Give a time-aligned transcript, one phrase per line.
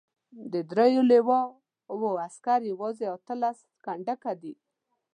[0.53, 4.53] د دریو لواوو عسکر یوازې اته لس کنډکه دي.